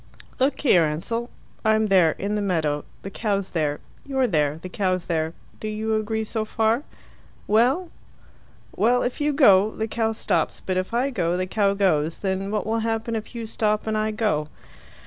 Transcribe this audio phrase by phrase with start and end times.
[0.39, 1.29] "Look here, Ansell.
[1.63, 3.79] I'm there in the meadow the cow's there.
[4.03, 5.33] You're there the cow's there.
[5.59, 6.81] Do you agree so far?"
[7.45, 7.91] "Well?"
[8.75, 12.17] "Well, if you go, the cow stops; but if I go, the cow goes.
[12.17, 14.47] Then what will happen if you stop and I go?"